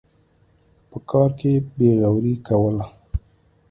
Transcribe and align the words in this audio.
په 0.89 0.97
کار 1.09 1.29
کې 1.39 1.51
بېغوري 1.77 2.35
کوله. 2.47 2.85